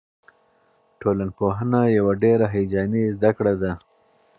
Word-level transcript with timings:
ټولنپوهنه 0.99 1.81
یوه 1.97 2.13
ډېره 2.23 2.45
هیجاني 2.55 3.03
زده 3.15 3.31
کړه 3.37 3.53
ده. 3.61 3.71